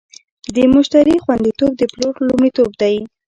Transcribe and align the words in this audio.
د 0.55 0.57
مشتری 0.73 1.15
خوندیتوب 1.23 1.71
د 1.77 1.81
پلور 1.91 2.13
لومړیتوب 2.29 2.69
دی. 2.81 2.95